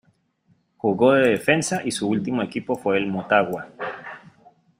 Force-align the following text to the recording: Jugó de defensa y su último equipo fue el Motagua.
Jugó 0.77 1.11
de 1.11 1.29
defensa 1.29 1.81
y 1.85 1.91
su 1.91 2.07
último 2.09 2.41
equipo 2.41 2.75
fue 2.75 2.97
el 2.97 3.05
Motagua. 3.05 3.67